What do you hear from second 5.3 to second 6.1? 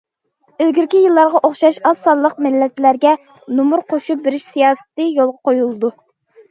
قويۇلىدۇ.